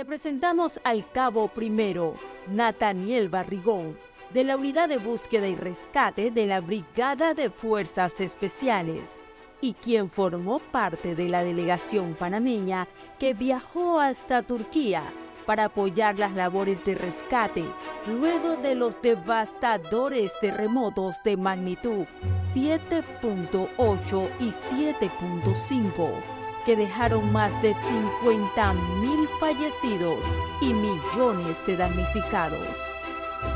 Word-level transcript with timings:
te 0.00 0.06
presentamos 0.06 0.80
al 0.82 1.06
cabo 1.12 1.48
primero, 1.48 2.14
Nathaniel 2.46 3.28
Barrigón, 3.28 3.98
de 4.32 4.44
la 4.44 4.56
Unidad 4.56 4.88
de 4.88 4.96
Búsqueda 4.96 5.46
y 5.46 5.54
Rescate 5.54 6.30
de 6.30 6.46
la 6.46 6.62
Brigada 6.62 7.34
de 7.34 7.50
Fuerzas 7.50 8.18
Especiales, 8.18 9.02
y 9.60 9.74
quien 9.74 10.08
formó 10.08 10.58
parte 10.58 11.14
de 11.14 11.28
la 11.28 11.44
delegación 11.44 12.14
panameña 12.14 12.88
que 13.18 13.34
viajó 13.34 14.00
hasta 14.00 14.42
Turquía 14.42 15.02
para 15.44 15.66
apoyar 15.66 16.18
las 16.18 16.32
labores 16.32 16.82
de 16.82 16.94
rescate 16.94 17.66
luego 18.06 18.56
de 18.56 18.76
los 18.76 19.02
devastadores 19.02 20.32
terremotos 20.40 21.16
de 21.26 21.36
magnitud 21.36 22.06
7.8 22.54 24.30
y 24.40 24.50
7.5 24.50 26.39
que 26.64 26.76
dejaron 26.76 27.32
más 27.32 27.50
de 27.62 27.74
50.000 27.74 29.28
fallecidos 29.38 30.18
y 30.60 30.72
millones 30.72 31.58
de 31.66 31.76
damnificados. 31.76 32.78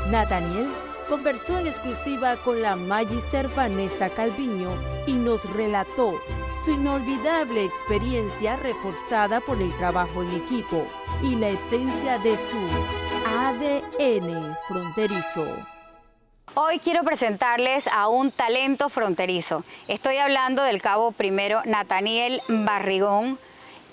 Nathaniel 0.09 0.67
conversó 1.07 1.59
en 1.59 1.67
exclusiva 1.67 2.35
con 2.37 2.61
la 2.61 2.75
Magister 2.75 3.47
Vanessa 3.49 4.09
Calviño 4.09 4.71
y 5.05 5.13
nos 5.13 5.49
relató 5.53 6.19
su 6.63 6.71
inolvidable 6.71 7.63
experiencia 7.63 8.55
reforzada 8.55 9.39
por 9.41 9.61
el 9.61 9.75
trabajo 9.77 10.23
en 10.23 10.31
equipo 10.31 10.87
y 11.21 11.35
la 11.35 11.49
esencia 11.49 12.17
de 12.19 12.37
su 12.37 12.57
ADN 13.37 14.57
fronterizo. 14.67 15.74
Hoy 16.53 16.79
quiero 16.79 17.03
presentarles 17.03 17.87
a 17.87 18.07
un 18.07 18.31
talento 18.31 18.87
fronterizo. 18.89 19.63
Estoy 19.87 20.17
hablando 20.17 20.63
del 20.63 20.81
cabo 20.81 21.11
primero 21.11 21.61
Nathaniel 21.65 22.41
Barrigón, 22.47 23.37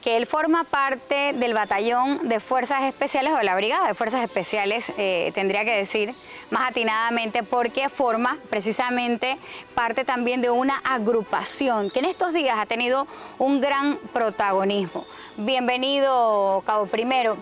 que 0.01 0.17
él 0.17 0.27
forma 0.27 0.65
parte 0.65 1.33
del 1.33 1.55
batallón 1.55 2.29
de 2.29 2.41
fuerzas 2.41 2.85
especiales 2.85 3.33
o 3.33 3.37
de 3.37 3.45
la 3.45 3.57
brigada 3.57 3.89
de 3.89 3.95
fuerzas 3.95 4.23
especiales, 4.23 4.93
eh, 4.97 5.33
tendría 5.35 5.65
que 5.65 5.77
decir 5.77 6.15
más 6.51 6.71
atinadamente, 6.71 7.43
porque 7.43 7.89
forma 7.89 8.39
precisamente 8.51 9.39
parte 9.75 10.05
también 10.05 10.43
de 10.43 10.51
una 10.51 10.77
agrupación 10.85 11.91
que 11.91 12.01
en 12.01 12.05
estos 12.05 12.33
días 12.33 12.59
ha 12.59 12.67
tenido 12.67 13.07
un 13.39 13.61
gran 13.61 13.97
protagonismo. 14.13 15.07
Bienvenido, 15.37 16.63
cabo 16.67 16.87
primero. 16.87 17.39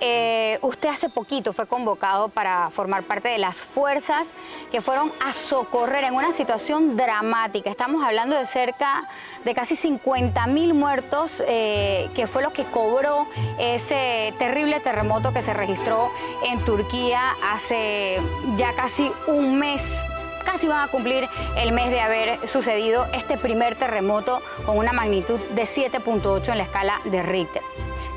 Eh, 0.00 0.58
usted 0.62 0.88
hace 0.88 1.08
poquito 1.08 1.52
fue 1.52 1.66
convocado 1.66 2.28
para 2.28 2.70
formar 2.70 3.04
parte 3.04 3.28
de 3.28 3.38
las 3.38 3.56
fuerzas 3.56 4.34
que 4.70 4.80
fueron 4.80 5.12
a 5.24 5.32
socorrer 5.32 6.04
en 6.04 6.14
una 6.14 6.32
situación 6.32 6.96
dramática. 6.96 7.70
Estamos 7.70 8.04
hablando 8.04 8.36
de 8.36 8.46
cerca 8.46 9.08
de 9.44 9.54
casi 9.54 9.76
50 9.76 10.46
mil 10.48 10.74
muertos, 10.74 11.42
eh, 11.46 12.08
que 12.14 12.26
fue 12.26 12.42
lo 12.42 12.52
que 12.52 12.64
cobró 12.64 13.26
ese 13.58 14.34
terrible 14.38 14.80
terremoto 14.80 15.32
que 15.32 15.42
se 15.42 15.54
registró 15.54 16.10
en 16.44 16.64
Turquía 16.64 17.20
hace 17.52 18.20
ya 18.56 18.74
casi 18.74 19.10
un 19.26 19.58
mes 19.58 20.04
casi 20.44 20.68
van 20.68 20.88
a 20.88 20.90
cumplir 20.90 21.28
el 21.58 21.72
mes 21.72 21.90
de 21.90 22.00
haber 22.00 22.46
sucedido 22.46 23.06
este 23.12 23.36
primer 23.36 23.74
terremoto 23.74 24.40
con 24.64 24.78
una 24.78 24.92
magnitud 24.92 25.40
de 25.54 25.62
7.8 25.62 26.52
en 26.52 26.58
la 26.58 26.64
escala 26.64 27.00
de 27.04 27.22
Richter. 27.22 27.62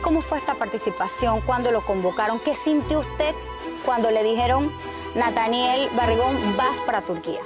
¿Cómo 0.02 0.22
fue 0.22 0.38
esta 0.38 0.56
participación? 0.56 1.42
¿Cuándo 1.42 1.72
lo 1.72 1.82
convocaron? 1.82 2.40
¿Qué 2.40 2.56
sintió 2.56 3.00
usted 3.00 3.36
cuando 3.86 4.10
le 4.12 4.24
dijeron, 4.24 4.72
Nathaniel 5.14 5.90
Barrigón, 5.96 6.56
vas 6.56 6.80
para 6.82 7.02
Turquía? 7.02 7.42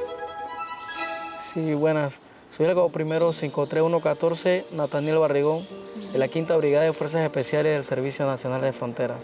Sí, 1.51 1.73
buenas. 1.73 2.13
Soy 2.55 2.67
el 2.67 2.75
primero 2.91 3.33
53114, 3.33 4.65
Nathaniel 4.71 5.17
Barrigón, 5.17 5.65
de 6.11 6.19
la 6.19 6.27
Quinta 6.27 6.55
Brigada 6.55 6.85
de 6.85 6.93
Fuerzas 6.93 7.25
Especiales 7.25 7.73
del 7.73 7.83
Servicio 7.85 8.27
Nacional 8.27 8.61
de 8.61 8.71
Frontera. 8.71 9.15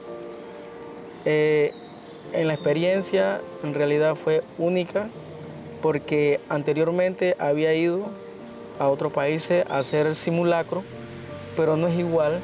Eh, 1.25 1.71
en 2.33 2.47
la 2.47 2.55
experiencia, 2.55 3.41
en 3.63 3.75
realidad 3.75 4.15
fue 4.15 4.43
única, 4.57 5.07
porque 5.83 6.39
anteriormente 6.49 7.35
había 7.37 7.75
ido 7.75 8.07
a 8.79 8.87
otros 8.87 9.13
países 9.13 9.65
a 9.69 9.77
hacer 9.77 10.15
simulacro, 10.15 10.83
pero 11.55 11.77
no 11.77 11.87
es 11.87 11.99
igual 11.99 12.41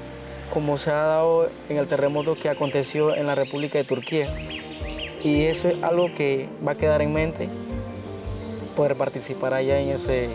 como 0.54 0.78
se 0.78 0.92
ha 0.92 1.02
dado 1.02 1.50
en 1.70 1.78
el 1.78 1.88
terremoto 1.88 2.36
que 2.36 2.50
aconteció 2.50 3.16
en 3.16 3.28
la 3.28 3.36
República 3.36 3.78
de 3.78 3.84
Turquía. 3.84 4.30
Y 5.24 5.46
eso 5.46 5.68
es 5.68 5.82
algo 5.84 6.14
que 6.14 6.48
va 6.66 6.74
a 6.74 6.76
quedar 6.76 7.02
en 7.02 7.12
mente, 7.12 7.50
poder 8.76 8.96
participar 8.96 9.54
allá 9.54 9.80
en 9.80 9.90
ese, 9.90 10.26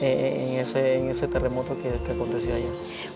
en 0.00 0.58
ese, 0.58 0.98
en 0.98 1.10
ese 1.10 1.26
terremoto 1.26 1.76
que, 1.82 2.00
que, 2.04 2.12
aconteció 2.12 2.54
allá. 2.54 2.68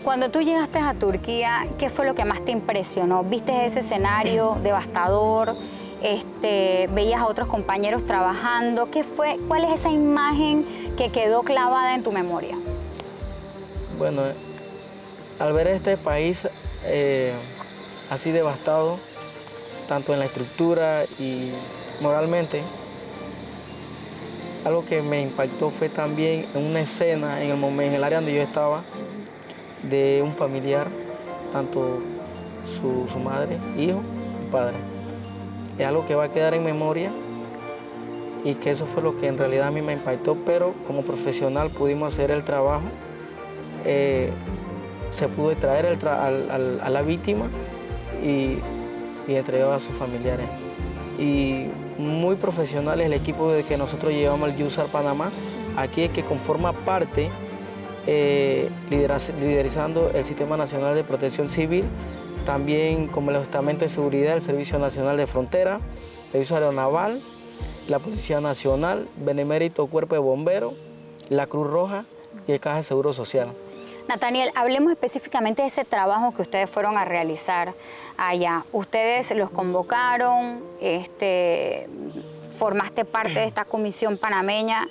Cuando 0.03 0.29
tú 0.29 0.41
llegaste 0.41 0.79
a 0.79 0.93
Turquía, 0.93 1.67
¿qué 1.77 1.89
fue 1.89 2.05
lo 2.05 2.15
que 2.15 2.25
más 2.25 2.43
te 2.43 2.51
impresionó? 2.51 3.23
¿Viste 3.23 3.65
ese 3.65 3.79
escenario 3.79 4.57
devastador? 4.61 5.55
Este, 6.01 6.89
¿Veías 6.93 7.21
a 7.21 7.27
otros 7.27 7.47
compañeros 7.47 8.05
trabajando? 8.05 8.89
¿Qué 8.89 9.03
fue, 9.03 9.37
¿Cuál 9.47 9.63
es 9.63 9.71
esa 9.79 9.91
imagen 9.91 10.65
que 10.97 11.09
quedó 11.11 11.43
clavada 11.43 11.95
en 11.95 12.03
tu 12.03 12.11
memoria? 12.11 12.57
Bueno, 13.97 14.23
al 15.41 15.53
ver 15.53 15.67
este 15.67 15.97
país 15.97 16.47
eh, 16.85 17.33
así 18.11 18.31
devastado, 18.31 18.99
tanto 19.87 20.13
en 20.13 20.19
la 20.19 20.25
estructura 20.25 21.05
y 21.17 21.51
moralmente, 21.99 22.61
algo 24.63 24.85
que 24.85 25.01
me 25.01 25.19
impactó 25.19 25.71
fue 25.71 25.89
también 25.89 26.45
una 26.53 26.81
escena 26.81 27.41
en 27.41 27.49
el, 27.49 27.57
momento, 27.57 27.89
en 27.89 27.93
el 27.95 28.03
área 28.03 28.19
donde 28.19 28.35
yo 28.35 28.41
estaba 28.41 28.83
de 29.81 30.21
un 30.23 30.33
familiar, 30.33 30.87
tanto 31.51 31.99
su, 32.79 33.07
su 33.11 33.17
madre, 33.17 33.57
hijo 33.79 34.03
y 34.47 34.51
padre. 34.51 34.75
Es 35.79 35.87
algo 35.87 36.05
que 36.05 36.13
va 36.13 36.25
a 36.25 36.29
quedar 36.31 36.53
en 36.53 36.63
memoria 36.63 37.11
y 38.43 38.53
que 38.55 38.69
eso 38.69 38.85
fue 38.85 39.01
lo 39.01 39.19
que 39.19 39.27
en 39.27 39.39
realidad 39.39 39.69
a 39.69 39.71
mí 39.71 39.81
me 39.81 39.93
impactó, 39.93 40.35
pero 40.45 40.75
como 40.85 41.01
profesional 41.01 41.71
pudimos 41.71 42.13
hacer 42.13 42.29
el 42.29 42.43
trabajo. 42.43 42.85
Eh, 43.85 44.29
se 45.11 45.27
pudo 45.27 45.55
traer 45.55 45.97
a 46.07 46.89
la 46.89 47.01
víctima 47.03 47.45
y, 48.23 48.57
y 49.27 49.35
entregó 49.35 49.71
a 49.71 49.79
sus 49.79 49.95
familiares. 49.95 50.47
Y 51.19 51.67
muy 51.97 52.35
profesional 52.35 52.99
es 52.99 53.07
el 53.07 53.13
equipo 53.13 53.51
de 53.51 53.63
que 53.63 53.77
nosotros 53.77 54.11
llevamos 54.11 54.49
al 54.49 54.63
USAR 54.63 54.87
Panamá, 54.87 55.31
aquí 55.77 56.09
que 56.09 56.23
conforma 56.23 56.73
parte 56.73 57.29
eh, 58.07 58.69
liderizando 58.89 60.11
el 60.13 60.25
Sistema 60.25 60.57
Nacional 60.57 60.95
de 60.95 61.03
Protección 61.03 61.49
Civil, 61.49 61.85
también 62.45 63.07
como 63.07 63.29
el 63.29 63.37
Estamento 63.37 63.85
de 63.85 63.89
Seguridad, 63.89 64.35
el 64.35 64.41
Servicio 64.41 64.79
Nacional 64.79 65.17
de 65.17 65.27
Frontera, 65.27 65.79
Servicio 66.31 66.55
Aeronaval, 66.55 67.21
la 67.87 67.99
Policía 67.99 68.41
Nacional, 68.41 69.07
Benemérito 69.17 69.85
Cuerpo 69.87 70.15
de 70.15 70.19
Bomberos, 70.21 70.73
la 71.29 71.45
Cruz 71.45 71.67
Roja 71.69 72.05
y 72.47 72.53
el 72.53 72.59
Caja 72.59 72.77
de 72.77 72.83
Seguro 72.83 73.13
Social. 73.13 73.49
Nathaniel, 74.11 74.51
hablemos 74.55 74.91
específicamente 74.91 75.61
de 75.61 75.69
ese 75.69 75.85
trabajo 75.85 76.33
que 76.33 76.41
ustedes 76.41 76.69
fueron 76.69 76.97
a 76.97 77.05
realizar 77.05 77.73
allá. 78.17 78.65
Ustedes 78.73 79.33
los 79.37 79.49
convocaron, 79.49 80.61
este, 80.81 81.87
formaste 82.51 83.05
parte 83.05 83.35
de 83.35 83.45
esta 83.45 83.63
comisión 83.63 84.17
panameña 84.17 84.85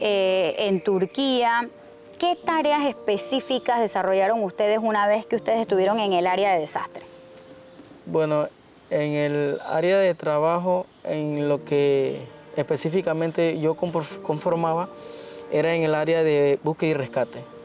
eh, 0.00 0.54
en 0.56 0.84
Turquía. 0.84 1.68
¿Qué 2.16 2.36
tareas 2.36 2.86
específicas 2.86 3.80
desarrollaron 3.80 4.40
ustedes 4.44 4.78
una 4.80 5.08
vez 5.08 5.26
que 5.26 5.34
ustedes 5.34 5.62
estuvieron 5.62 5.98
en 5.98 6.12
el 6.12 6.28
área 6.28 6.54
de 6.54 6.60
desastre? 6.60 7.02
Bueno, 8.06 8.48
en 8.88 9.12
el 9.14 9.60
área 9.66 9.98
de 9.98 10.14
trabajo, 10.14 10.86
en 11.02 11.48
lo 11.48 11.64
que 11.64 12.20
específicamente 12.54 13.58
yo 13.58 13.74
conformaba, 13.74 14.88
era 15.50 15.74
en 15.74 15.82
el 15.82 15.96
área 15.96 16.22
de 16.22 16.60
búsqueda 16.62 16.90
y 16.90 16.94
rescate. 16.94 17.59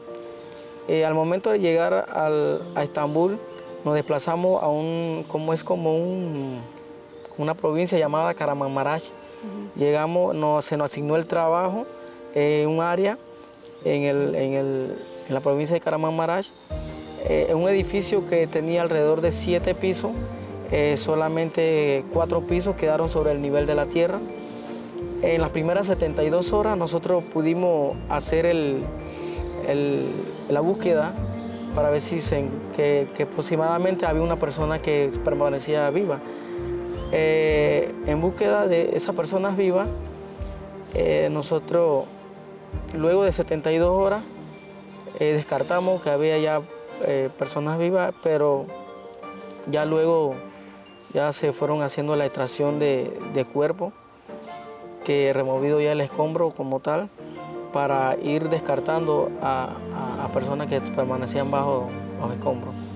Eh, 0.88 1.04
al 1.04 1.14
momento 1.14 1.50
de 1.50 1.58
llegar 1.58 1.94
a 1.94 2.82
Estambul, 2.82 3.38
nos 3.84 3.94
desplazamos 3.94 4.62
a 4.62 4.68
un, 4.68 5.24
como 5.28 5.52
es 5.52 5.62
como 5.62 5.96
un, 5.96 6.60
una 7.38 7.54
provincia 7.54 7.98
llamada 7.98 8.34
Karamanmaraş. 8.34 9.04
Llegamos, 9.76 10.64
se 10.64 10.76
nos 10.76 10.86
asignó 10.86 11.16
el 11.16 11.26
trabajo 11.26 11.86
en 12.34 12.68
un 12.68 12.80
área 12.80 13.18
en, 13.84 14.94
la 15.28 15.40
provincia 15.40 15.74
de 15.74 15.80
Karamanmaraş, 15.80 16.50
eh, 17.28 17.46
en 17.48 17.56
un 17.56 17.68
edificio 17.68 18.28
que 18.28 18.46
tenía 18.46 18.82
alrededor 18.82 19.20
de 19.20 19.32
siete 19.32 19.74
pisos, 19.74 20.12
eh, 20.72 20.96
solamente 20.96 22.04
cuatro 22.12 22.40
pisos 22.42 22.74
quedaron 22.76 23.08
sobre 23.08 23.32
el 23.32 23.40
nivel 23.40 23.66
de 23.66 23.74
la 23.74 23.86
tierra. 23.86 24.20
En 25.22 25.40
las 25.40 25.50
primeras 25.50 25.86
72 25.86 26.52
horas 26.52 26.76
nosotros 26.76 27.24
pudimos 27.24 27.96
hacer 28.08 28.46
el, 28.46 28.82
la 30.48 30.60
búsqueda 30.60 31.12
para 31.74 31.90
ver 31.90 32.00
si 32.00 32.20
se, 32.20 32.46
que, 32.74 33.08
aproximadamente 33.22 34.06
había 34.06 34.22
una 34.22 34.36
persona 34.36 34.80
que 34.80 35.12
permanecía 35.24 35.90
viva. 35.90 36.20
Eh, 37.12 37.94
en 38.06 38.20
búsqueda 38.20 38.66
de 38.66 38.96
esas 38.96 39.14
personas 39.14 39.56
vivas, 39.56 39.86
eh, 40.94 41.28
nosotros 41.30 42.06
luego 42.94 43.24
de 43.24 43.32
72 43.32 43.90
horas 43.90 44.22
eh, 45.20 45.34
descartamos 45.34 46.02
que 46.02 46.10
había 46.10 46.38
ya 46.38 46.62
personas 47.38 47.78
vivas, 47.78 48.14
pero 48.22 48.64
Ya 49.70 49.84
luego 49.84 50.34
ya 51.12 51.32
se 51.32 51.52
fueron 51.52 51.82
haciendo 51.82 52.14
la 52.16 52.24
extracción 52.24 52.78
de, 52.78 53.46
cuerpo, 53.52 53.92
que 55.04 55.32
removido 55.32 55.80
ya 55.80 55.92
el 55.92 56.00
escombro 56.00 56.50
como 56.50 56.80
tal, 56.80 57.08
para 57.72 58.16
ir 58.22 58.48
descartando 58.48 59.30
a, 59.42 59.76
personas 60.32 60.66
que 60.66 60.80
permanecían 60.80 61.50
bajo, 61.50 61.88
bajo 62.20 62.32
escombro. 62.32 62.86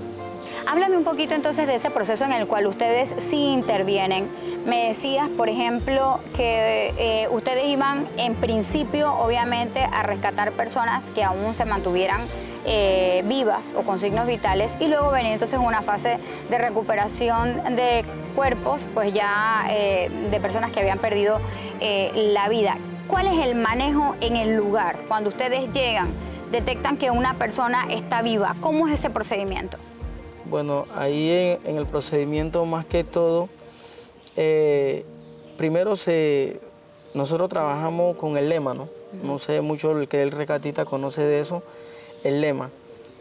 Háblame 0.66 0.96
un 0.96 1.04
poquito 1.04 1.34
entonces 1.34 1.66
de 1.66 1.74
ese 1.74 1.90
proceso 1.90 2.24
en 2.24 2.32
el 2.32 2.46
cual 2.46 2.66
ustedes 2.66 3.14
sí 3.18 3.52
intervienen. 3.52 4.30
Me 4.66 4.88
decías, 4.88 5.28
por 5.28 5.48
ejemplo, 5.48 6.20
que 6.36 6.94
eh, 6.96 7.28
ustedes 7.30 7.64
iban 7.64 8.06
en 8.18 8.34
principio, 8.34 9.12
obviamente, 9.14 9.80
a 9.80 10.02
rescatar 10.02 10.52
personas 10.52 11.10
que 11.10 11.24
aún 11.24 11.54
se 11.54 11.64
mantuvieran 11.64 12.20
eh, 12.66 13.24
vivas 13.26 13.74
o 13.76 13.82
con 13.82 13.98
signos 13.98 14.26
vitales 14.26 14.76
y 14.80 14.86
luego 14.86 15.10
venía 15.10 15.32
entonces 15.32 15.58
una 15.58 15.82
fase 15.82 16.18
de 16.50 16.58
recuperación 16.58 17.74
de 17.74 18.04
cuerpos, 18.36 18.86
pues 18.92 19.14
ya 19.14 19.64
eh, 19.70 20.10
de 20.30 20.40
personas 20.40 20.70
que 20.70 20.80
habían 20.80 20.98
perdido 20.98 21.40
la 22.14 22.48
vida. 22.48 22.76
¿Cuál 23.10 23.26
es 23.26 23.44
el 23.48 23.56
manejo 23.56 24.14
en 24.20 24.36
el 24.36 24.54
lugar 24.54 25.00
cuando 25.08 25.30
ustedes 25.30 25.72
llegan? 25.72 26.12
Detectan 26.52 26.96
que 26.96 27.10
una 27.10 27.34
persona 27.34 27.88
está 27.90 28.22
viva. 28.22 28.54
¿Cómo 28.60 28.86
es 28.86 28.94
ese 28.94 29.10
procedimiento? 29.10 29.78
Bueno, 30.44 30.86
ahí 30.94 31.58
en, 31.64 31.76
el 31.76 31.86
procedimiento 31.86 32.64
más 32.66 32.86
que 32.86 33.02
todo, 33.02 33.48
eh, 34.36 35.04
primero 35.58 35.96
se, 35.96 36.60
nosotros 37.12 37.50
trabajamos 37.50 38.16
con 38.16 38.36
el 38.36 38.48
lema, 38.48 38.74
¿no? 38.74 38.88
No 39.24 39.40
sé 39.40 39.60
mucho 39.60 39.98
el 39.98 40.06
que 40.06 40.22
el 40.22 40.30
recatista 40.30 40.84
conoce 40.84 41.22
de 41.22 41.40
eso, 41.40 41.64
el 42.22 42.40
lema. 42.40 42.70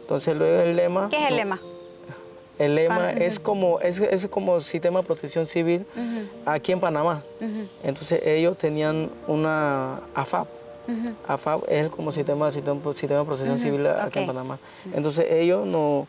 Entonces 0.02 0.36
luego 0.36 0.62
el 0.62 0.76
lema... 0.76 1.08
¿Qué 1.10 1.24
es 1.24 1.30
el 1.30 1.36
lema? 1.36 1.60
El 2.60 2.74
lema 2.74 3.12
es 3.12 3.40
como 3.40 3.80
es, 3.80 3.98
es, 3.98 4.26
como 4.26 4.60
sistema 4.60 5.00
de 5.00 5.06
protección 5.06 5.46
civil 5.46 5.86
aquí 6.44 6.72
en 6.72 6.80
Panamá. 6.80 7.22
Entonces 7.82 8.24
ellos 8.24 8.58
tenían 8.58 9.10
una 9.26 10.00
AFAP. 10.14 10.46
AFAP 11.26 11.64
es 11.68 11.88
como 11.88 12.12
sistema, 12.12 12.50
sistema, 12.50 12.80
sistema 12.94 13.20
de 13.20 13.26
protección 13.26 13.58
civil 13.58 13.86
aquí 13.86 14.18
en 14.18 14.26
Panamá. 14.26 14.58
Entonces 14.92 15.26
ellos 15.30 15.66
no 15.66 16.06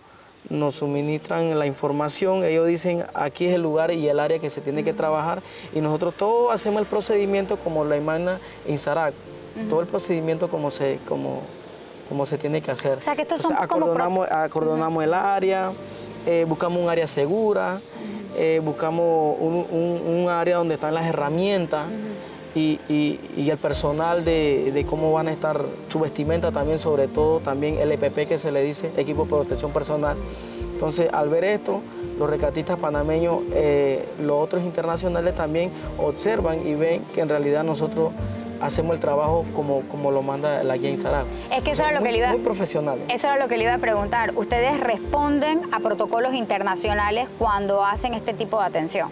nos 0.49 0.75
suministran 0.75 1.57
la 1.57 1.65
información, 1.65 2.43
ellos 2.43 2.67
dicen 2.67 3.05
aquí 3.13 3.45
es 3.45 3.53
el 3.53 3.61
lugar 3.61 3.91
y 3.91 4.09
el 4.09 4.19
área 4.19 4.39
que 4.39 4.49
se 4.49 4.59
tiene 4.59 4.83
que 4.83 4.91
trabajar. 4.91 5.41
Y 5.73 5.79
nosotros 5.79 6.15
todos 6.15 6.53
hacemos 6.53 6.81
el 6.81 6.87
procedimiento 6.87 7.55
como 7.57 7.85
la 7.85 7.95
imagina 7.95 8.39
Insarac, 8.67 9.13
todo 9.69 9.79
el 9.79 9.87
procedimiento 9.87 10.49
como 10.49 10.69
se, 10.69 10.99
como, 11.07 11.43
como 12.09 12.25
se 12.25 12.37
tiene 12.37 12.61
que 12.61 12.71
hacer. 12.71 12.97
O 12.97 13.01
sea 13.01 13.15
que 13.15 13.21
estos 13.21 13.41
son 13.41 13.53
acordonamos, 13.57 14.27
acordonamos 14.29 15.03
el 15.03 15.13
área, 15.13 15.71
eh, 16.25 16.45
buscamos 16.47 16.83
un 16.83 16.89
área 16.89 17.07
segura, 17.07 17.81
eh, 18.37 18.61
buscamos 18.63 19.37
un, 19.39 20.27
área 20.29 20.57
donde 20.57 20.75
están 20.75 20.93
las 20.93 21.05
herramientas 21.05 21.85
y, 22.55 22.79
el 23.37 23.57
personal 23.57 24.23
de, 24.23 24.85
cómo 24.89 25.11
van 25.11 25.27
a 25.27 25.31
estar 25.31 25.61
su 25.89 25.99
vestimenta 25.99 26.51
también, 26.51 26.79
sobre 26.79 27.07
todo 27.07 27.39
también 27.39 27.77
el 27.79 27.91
EPP 27.91 28.27
que 28.27 28.39
se 28.39 28.51
le 28.51 28.63
dice, 28.63 28.91
equipo 28.97 29.23
de 29.23 29.29
protección 29.29 29.71
personal. 29.71 30.17
Entonces, 30.73 31.09
al 31.13 31.29
ver 31.29 31.43
esto, 31.43 31.81
los 32.17 32.29
recatistas 32.29 32.79
panameños, 32.79 33.39
eh, 33.53 34.05
los 34.21 34.43
otros 34.43 34.63
internacionales 34.63 35.35
también 35.35 35.69
observan 35.97 36.65
y 36.65 36.75
ven 36.75 37.03
que 37.13 37.21
en 37.21 37.29
realidad 37.29 37.63
nosotros 37.63 38.11
hacemos 38.61 38.95
el 38.95 38.99
trabajo 38.99 39.45
como, 39.55 39.81
como 39.81 40.11
lo 40.11 40.21
manda 40.21 40.63
la 40.63 40.77
guía 40.77 40.89
Insarab. 40.89 41.25
Es 41.51 41.63
que 41.63 41.71
eso 41.71 41.83
era 41.83 41.93
lo 41.93 42.03
que 42.03 42.11
le 42.11 42.17
iba 42.19 42.29
muy 42.29 42.41
profesional. 42.41 42.99
Eso 43.09 43.27
era 43.27 43.37
lo 43.37 43.47
que 43.47 43.57
le 43.57 43.63
iba 43.63 43.73
a 43.73 43.79
preguntar. 43.79 44.33
¿Ustedes 44.35 44.79
responden 44.79 45.61
a 45.71 45.79
protocolos 45.79 46.33
internacionales 46.33 47.27
cuando 47.37 47.83
hacen 47.83 48.13
este 48.13 48.33
tipo 48.33 48.59
de 48.59 48.65
atención? 48.65 49.09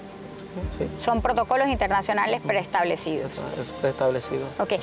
Son 0.99 1.21
protocolos 1.21 1.67
internacionales 1.67 2.41
preestablecidos. 2.45 3.31
Es 3.59 3.67
preestablecido. 3.81 4.45
Okay. 4.59 4.79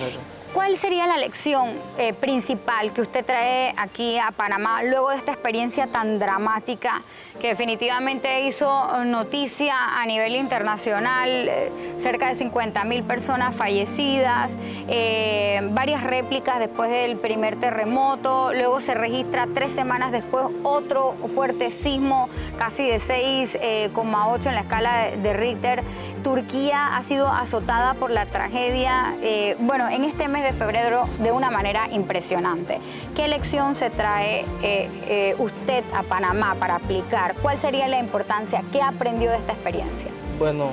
¿Cuál 0.56 0.78
sería 0.78 1.06
la 1.06 1.18
lección 1.18 1.74
eh, 1.98 2.14
principal 2.14 2.90
que 2.94 3.02
usted 3.02 3.26
trae 3.26 3.74
aquí 3.76 4.18
a 4.18 4.30
Panamá 4.30 4.82
luego 4.84 5.10
de 5.10 5.16
esta 5.16 5.32
experiencia 5.32 5.86
tan 5.86 6.18
dramática 6.18 7.02
que 7.38 7.48
definitivamente 7.48 8.46
hizo 8.46 9.04
noticia 9.04 10.00
a 10.00 10.06
nivel 10.06 10.34
internacional? 10.34 11.28
Eh, 11.28 11.70
cerca 11.98 12.28
de 12.28 12.34
50 12.34 12.84
mil 12.84 13.02
personas 13.02 13.54
fallecidas, 13.54 14.56
eh, 14.88 15.60
varias 15.72 16.02
réplicas 16.02 16.58
después 16.58 16.90
del 16.90 17.18
primer 17.18 17.60
terremoto, 17.60 18.54
luego 18.54 18.80
se 18.80 18.94
registra 18.94 19.46
tres 19.54 19.74
semanas 19.74 20.10
después 20.10 20.46
otro 20.62 21.16
fuerte 21.34 21.70
sismo, 21.70 22.30
casi 22.58 22.88
de 22.88 22.96
6,8 22.98 24.46
en 24.46 24.54
la 24.54 24.62
escala 24.62 25.10
de 25.10 25.34
Richter. 25.34 25.82
Turquía 26.24 26.96
ha 26.96 27.02
sido 27.02 27.28
azotada 27.28 27.92
por 27.92 28.10
la 28.10 28.24
tragedia. 28.24 29.14
bueno, 29.60 29.86
en 29.88 30.02
este 30.04 30.28
mes 30.28 30.45
de 30.46 30.52
febrero 30.52 31.08
de 31.18 31.32
una 31.32 31.50
manera 31.50 31.88
impresionante. 31.90 32.78
¿Qué 33.16 33.26
lección 33.26 33.74
se 33.74 33.90
trae 33.90 34.44
eh, 34.62 34.88
eh, 35.08 35.34
usted 35.38 35.84
a 35.92 36.04
Panamá 36.04 36.54
para 36.54 36.76
aplicar? 36.76 37.34
¿Cuál 37.42 37.60
sería 37.60 37.88
la 37.88 37.98
importancia? 37.98 38.62
¿Qué 38.70 38.80
aprendió 38.80 39.30
de 39.30 39.38
esta 39.38 39.54
experiencia? 39.54 40.08
Bueno, 40.38 40.70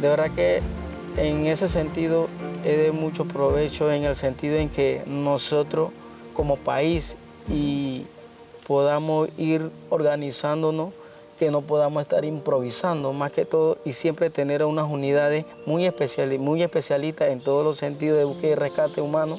de 0.00 0.08
verdad 0.08 0.30
que 0.32 0.62
en 1.16 1.46
ese 1.46 1.68
sentido 1.68 2.28
es 2.62 2.76
de 2.76 2.92
mucho 2.92 3.24
provecho 3.24 3.90
en 3.90 4.04
el 4.04 4.16
sentido 4.16 4.56
en 4.56 4.68
que 4.68 5.02
nosotros 5.06 5.90
como 6.34 6.56
país 6.56 7.16
y 7.48 8.04
podamos 8.66 9.30
ir 9.38 9.70
organizándonos 9.88 10.90
que 11.40 11.50
no 11.50 11.62
podamos 11.62 12.02
estar 12.02 12.22
improvisando 12.26 13.14
más 13.14 13.32
que 13.32 13.46
todo 13.46 13.78
y 13.82 13.94
siempre 13.94 14.28
tener 14.28 14.62
unas 14.62 14.90
unidades 14.90 15.46
muy, 15.64 15.86
especial, 15.86 16.38
muy 16.38 16.62
especialistas 16.62 17.30
en 17.30 17.40
todos 17.40 17.64
los 17.64 17.78
sentidos 17.78 18.18
de 18.18 18.24
búsqueda 18.24 18.52
y 18.52 18.54
rescate 18.56 19.00
humano, 19.00 19.38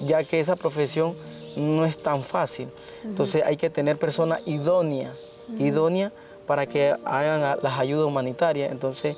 ya 0.00 0.24
que 0.24 0.40
esa 0.40 0.56
profesión 0.56 1.14
no 1.54 1.84
es 1.84 2.02
tan 2.02 2.22
fácil. 2.22 2.70
Entonces 3.04 3.42
hay 3.44 3.58
que 3.58 3.68
tener 3.68 3.98
personas 3.98 4.40
idóneas, 4.46 5.18
idóneas 5.58 6.12
para 6.46 6.64
que 6.64 6.94
hagan 7.04 7.58
las 7.62 7.78
ayudas 7.78 8.06
humanitarias. 8.06 8.72
Entonces, 8.72 9.14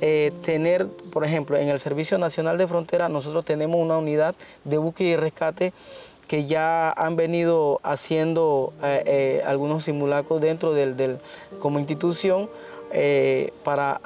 eh, 0.00 0.32
tener, 0.42 0.88
por 0.88 1.24
ejemplo, 1.24 1.56
en 1.56 1.68
el 1.68 1.78
Servicio 1.78 2.18
Nacional 2.18 2.58
de 2.58 2.66
Frontera, 2.66 3.08
nosotros 3.08 3.44
tenemos 3.44 3.80
una 3.80 3.98
unidad 3.98 4.34
de 4.64 4.78
búsqueda 4.78 5.10
y 5.10 5.16
rescate 5.16 5.72
que 6.28 6.44
ya 6.44 6.90
han 6.90 7.16
venido 7.16 7.80
haciendo 7.82 8.72
eh, 8.82 9.02
eh, 9.06 9.42
algunos 9.46 9.84
simulacros 9.84 10.40
dentro 10.40 10.74
del, 10.74 11.18
como 11.58 11.78
institución 11.78 12.48
eh, 12.92 13.52
para 13.64 14.00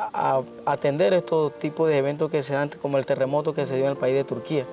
atender 0.64 1.12
estos 1.12 1.52
tipos 1.58 1.90
de 1.90 1.98
eventos 1.98 2.30
que 2.30 2.42
se 2.42 2.54
dan, 2.54 2.70
como 2.80 2.96
el 2.96 3.04
terremoto 3.04 3.52
que 3.52 3.66
se 3.66 3.74
dio 3.74 3.84
en 3.84 3.90
el 3.90 3.96
país 3.96 4.14
de 4.14 4.24
Turquía. 4.24 4.64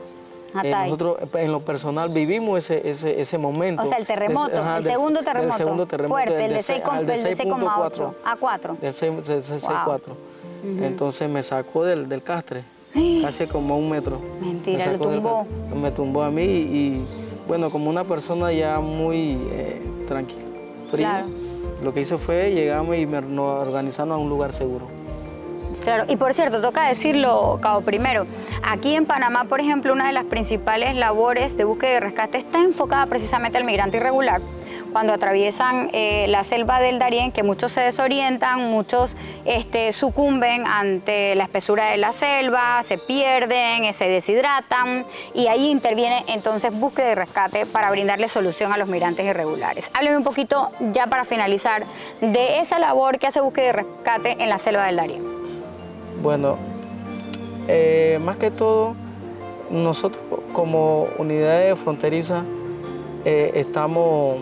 nosotros 0.53 1.17
en 1.33 1.51
lo 1.51 1.61
personal 1.61 2.09
vivimos 2.09 2.59
ese, 2.59 2.87
ese, 2.87 3.19
ese 3.19 3.37
momento. 3.39 3.81
O 3.81 3.85
sea, 3.87 3.97
el 3.97 4.05
terremoto, 4.05 4.53
el, 4.77 4.85
segundo 4.85 5.23
terremoto, 5.23 6.07
fuerte, 6.07 6.45
el 6.45 6.53
de 6.53 6.59
6,8 6.59 8.13
a 8.23 8.35
4. 8.35 8.77
Del 8.79 8.93
6,4. 8.93 9.99
Entonces 10.83 11.29
me 11.29 11.41
sacó 11.41 11.83
del, 11.83 12.07
del 12.09 12.21
castre, 12.21 12.63
casi 13.23 13.47
como 13.47 13.75
un 13.75 13.89
metro. 13.89 14.19
Mentira, 14.39 14.85
me 14.85 14.97
tumbó. 14.99 15.47
me 15.75 15.91
tumbó 15.91 16.23
a 16.23 16.29
mí 16.29 16.43
y 16.43 17.07
bueno, 17.49 17.71
como 17.71 17.89
una 17.89 18.03
persona 18.03 18.51
ya 18.51 18.79
muy 18.79 19.35
eh, 19.51 19.81
tranquila, 20.07 20.43
fría, 20.91 21.25
lo 21.83 21.91
que 21.91 22.01
hice 22.01 22.19
fue 22.19 22.53
llegamos 22.53 22.95
y 22.95 23.07
nos 23.07 23.67
organizamos 23.67 24.15
a 24.15 24.17
un 24.19 24.29
lugar 24.29 24.53
seguro. 24.53 24.98
Y 26.07 26.17
por 26.17 26.33
cierto, 26.33 26.61
toca 26.61 26.87
decirlo, 26.87 27.59
Cabo, 27.61 27.81
primero, 27.81 28.27
aquí 28.63 28.95
en 28.95 29.05
Panamá, 29.05 29.45
por 29.45 29.59
ejemplo, 29.59 29.93
una 29.93 30.07
de 30.07 30.13
las 30.13 30.25
principales 30.25 30.95
labores 30.95 31.57
de 31.57 31.63
búsqueda 31.63 31.97
y 31.97 31.99
rescate 31.99 32.37
está 32.37 32.59
enfocada 32.59 33.05
precisamente 33.07 33.57
al 33.57 33.63
migrante 33.63 33.97
irregular, 33.97 34.41
cuando 34.91 35.13
atraviesan 35.13 35.89
eh, 35.93 36.27
la 36.29 36.43
selva 36.43 36.79
del 36.79 36.99
Darién, 36.99 37.31
que 37.31 37.43
muchos 37.43 37.71
se 37.71 37.81
desorientan, 37.81 38.69
muchos 38.69 39.15
este, 39.45 39.91
sucumben 39.91 40.67
ante 40.67 41.33
la 41.35 41.43
espesura 41.43 41.87
de 41.87 41.97
la 41.97 42.11
selva, 42.11 42.81
se 42.83 42.97
pierden, 42.97 43.85
eh, 43.85 43.93
se 43.93 44.07
deshidratan 44.07 45.05
y 45.33 45.47
ahí 45.47 45.69
interviene 45.69 46.23
entonces 46.27 46.71
búsqueda 46.71 47.11
y 47.11 47.15
rescate 47.15 47.65
para 47.65 47.89
brindarle 47.89 48.27
solución 48.27 48.71
a 48.73 48.77
los 48.77 48.87
migrantes 48.87 49.25
irregulares. 49.25 49.89
Hábleme 49.93 50.17
un 50.17 50.23
poquito 50.23 50.71
ya 50.91 51.07
para 51.07 51.25
finalizar 51.25 51.85
de 52.21 52.59
esa 52.59 52.79
labor 52.79 53.17
que 53.17 53.27
hace 53.27 53.41
búsqueda 53.41 53.69
y 53.69 53.71
rescate 53.71 54.43
en 54.43 54.49
la 54.49 54.57
selva 54.57 54.85
del 54.85 54.95
Darién. 54.95 55.28
Bueno, 56.21 56.57
eh, 57.67 58.19
más 58.23 58.37
que 58.37 58.51
todo, 58.51 58.95
nosotros 59.69 60.23
como 60.53 61.07
unidades 61.17 61.77
fronterizas 61.79 62.43
estamos 63.25 64.37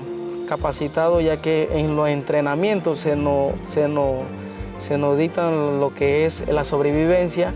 capacitados 0.47 1.23
ya 1.23 1.41
que 1.41 1.67
en 1.73 1.95
los 1.95 2.07
entrenamientos 2.07 2.99
se 2.99 3.15
nos, 3.15 3.51
se 3.67 3.87
nos, 3.87 4.23
se 4.79 4.97
nos 4.97 5.17
dictan 5.17 5.79
lo 5.79 5.93
que 5.93 6.25
es 6.25 6.47
la 6.47 6.63
sobrevivencia 6.63 7.53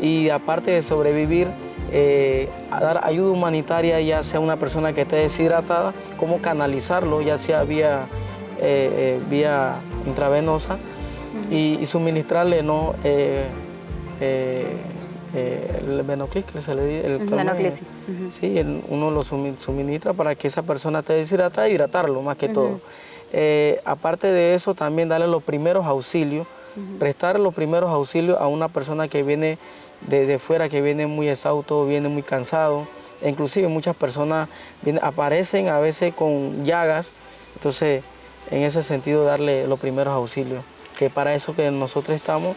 y 0.00 0.28
aparte 0.28 0.70
de 0.70 0.82
sobrevivir, 0.82 1.48
eh, 1.92 2.48
a 2.70 2.80
dar 2.80 3.00
ayuda 3.04 3.30
humanitaria, 3.30 4.00
ya 4.00 4.22
sea 4.22 4.40
una 4.40 4.56
persona 4.56 4.92
que 4.92 5.02
esté 5.02 5.16
deshidratada, 5.16 5.94
cómo 6.18 6.40
canalizarlo, 6.42 7.22
ya 7.22 7.38
sea 7.38 7.64
vía, 7.64 8.06
eh, 8.60 9.18
eh, 9.18 9.20
vía 9.30 9.76
intravenosa, 10.06 10.78
y, 11.50 11.84
suministrarle 11.86 12.62
¿no? 12.62 12.94
Eh, 14.24 14.66
eh, 15.34 15.36
eh, 15.36 15.82
el 15.84 16.02
venoclis, 16.02 16.44
que 16.44 16.62
se 16.62 16.74
le 16.74 16.86
dice. 16.86 17.06
El 17.06 17.18
venoclis, 17.18 17.82
sí. 18.38 18.82
uno 18.88 19.10
lo 19.10 19.22
suministra 19.22 20.12
para 20.12 20.36
que 20.36 20.46
esa 20.46 20.62
persona 20.62 21.00
esté 21.00 21.14
deshidratada 21.14 21.68
hidratarlo 21.68 22.22
más 22.22 22.36
que 22.36 22.48
todo. 22.48 22.80
aparte 23.84 24.28
de 24.28 24.54
eso, 24.54 24.74
también 24.74 25.08
darle 25.08 25.26
los 25.26 25.42
primeros 25.42 25.86
auxilios, 25.86 26.46
prestar 27.00 27.40
los 27.40 27.52
primeros 27.52 27.90
auxilios 27.90 28.38
a 28.40 28.46
una 28.46 28.68
persona 28.68 29.08
que 29.08 29.24
viene 29.24 29.58
de, 30.06 30.38
fuera, 30.38 30.68
que 30.68 30.80
viene 30.80 31.08
muy 31.08 31.28
exhausto, 31.28 31.84
viene 31.86 32.08
muy 32.08 32.22
cansado. 32.22 32.86
E 33.20 33.28
inclusive 33.28 33.66
muchas 33.68 33.96
personas 33.96 34.48
aparecen 35.02 35.68
a 35.68 35.80
veces 35.80 36.14
con 36.14 36.64
llagas, 36.64 37.10
entonces 37.56 38.04
en 38.52 38.62
ese 38.62 38.84
sentido 38.84 39.24
darle 39.24 39.66
los 39.66 39.80
primeros 39.80 40.14
auxilios, 40.14 40.62
que 40.96 41.10
para 41.10 41.34
eso 41.34 41.56
que 41.56 41.70
nosotros 41.72 42.14
estamos 42.14 42.56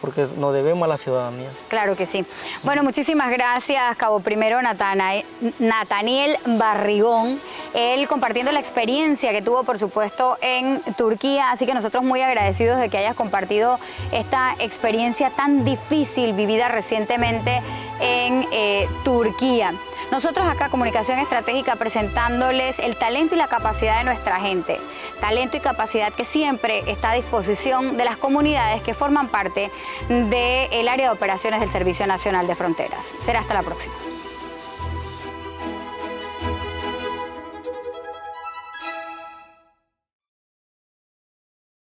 porque 0.00 0.26
nos 0.36 0.52
debemos 0.52 0.84
a 0.84 0.88
la 0.88 0.98
ciudadanía. 0.98 1.48
Claro 1.68 1.96
que 1.96 2.06
sí. 2.06 2.24
Bueno, 2.62 2.82
muchísimas 2.82 3.30
gracias, 3.30 3.96
Cabo 3.96 4.20
Primero 4.20 4.60
Nataniel 4.62 6.36
Barrigón, 6.46 7.40
él 7.74 8.06
compartiendo 8.08 8.52
la 8.52 8.60
experiencia 8.60 9.32
que 9.32 9.42
tuvo, 9.42 9.64
por 9.64 9.78
supuesto, 9.78 10.36
en 10.40 10.80
Turquía, 10.96 11.50
así 11.50 11.66
que 11.66 11.74
nosotros 11.74 12.04
muy 12.04 12.20
agradecidos 12.20 12.78
de 12.78 12.88
que 12.88 12.98
hayas 12.98 13.14
compartido 13.14 13.78
esta 14.12 14.54
experiencia 14.58 15.30
tan 15.30 15.64
difícil 15.64 16.32
vivida 16.34 16.68
recientemente 16.68 17.62
en 18.00 18.46
eh, 18.52 18.88
Turquía. 19.04 19.72
Nosotros 20.10 20.46
acá, 20.48 20.68
Comunicación 20.68 21.18
Estratégica, 21.18 21.76
presentándoles 21.76 22.78
el 22.78 22.96
talento 22.96 23.34
y 23.34 23.38
la 23.38 23.48
capacidad 23.48 23.98
de 23.98 24.04
nuestra 24.04 24.40
gente. 24.40 24.80
Talento 25.20 25.56
y 25.56 25.60
capacidad 25.60 26.12
que 26.12 26.24
siempre 26.24 26.82
está 26.86 27.10
a 27.10 27.14
disposición 27.14 27.96
de 27.96 28.04
las 28.04 28.16
comunidades 28.16 28.82
que 28.82 28.94
forman 28.94 29.28
parte 29.28 29.70
del 30.08 30.88
área 30.88 31.06
de 31.06 31.12
operaciones 31.12 31.60
del 31.60 31.70
Servicio 31.70 32.06
Nacional 32.06 32.46
de 32.46 32.54
Fronteras. 32.54 33.12
Será 33.18 33.40
hasta 33.40 33.54
la 33.54 33.62
próxima. 33.62 33.94